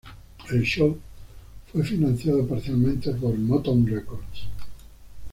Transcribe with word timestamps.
El 0.51 0.63
show 0.63 0.97
fue 1.71 1.83
financiado 1.83 2.47
parcialmente 2.47 3.11
por 3.11 3.35
Motown 3.37 3.85
Records. 3.85 4.47